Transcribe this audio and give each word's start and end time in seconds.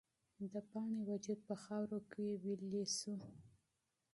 د 0.51 0.53
پاڼې 0.69 0.99
وجود 1.09 1.39
په 1.47 1.55
خاوره 1.63 1.99
کې 2.11 2.25
ویلې 2.43 2.83
شو. 2.97 3.13